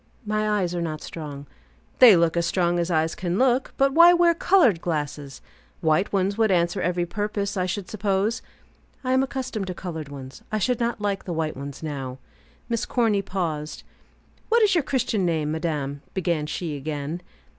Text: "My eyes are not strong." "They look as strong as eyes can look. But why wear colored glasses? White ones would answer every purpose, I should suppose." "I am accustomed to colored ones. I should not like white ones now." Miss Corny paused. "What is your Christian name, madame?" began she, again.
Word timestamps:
"My 0.25 0.49
eyes 0.49 0.73
are 0.73 0.81
not 0.81 1.03
strong." 1.03 1.45
"They 1.99 2.15
look 2.15 2.35
as 2.35 2.47
strong 2.47 2.79
as 2.79 2.89
eyes 2.89 3.13
can 3.13 3.37
look. 3.37 3.71
But 3.77 3.91
why 3.93 4.13
wear 4.15 4.33
colored 4.33 4.81
glasses? 4.81 5.41
White 5.79 6.11
ones 6.11 6.39
would 6.39 6.49
answer 6.49 6.81
every 6.81 7.05
purpose, 7.05 7.55
I 7.55 7.67
should 7.67 7.87
suppose." 7.87 8.41
"I 9.03 9.13
am 9.13 9.21
accustomed 9.21 9.67
to 9.67 9.75
colored 9.75 10.09
ones. 10.09 10.41
I 10.51 10.57
should 10.57 10.79
not 10.79 11.01
like 11.01 11.23
white 11.27 11.55
ones 11.55 11.83
now." 11.83 12.17
Miss 12.67 12.87
Corny 12.87 13.21
paused. 13.21 13.83
"What 14.49 14.63
is 14.63 14.73
your 14.73 14.83
Christian 14.83 15.23
name, 15.23 15.51
madame?" 15.51 16.01
began 16.15 16.47
she, 16.47 16.75
again. 16.75 17.21